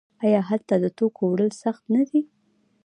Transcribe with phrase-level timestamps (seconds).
[0.25, 2.21] آیا هلته د توکو وړل سخت نه دي؟